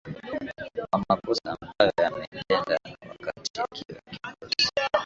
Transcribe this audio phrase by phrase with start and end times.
[0.89, 2.77] kwa makosa ambayo ameyatenda
[3.09, 4.69] wakati akiwa kiongozi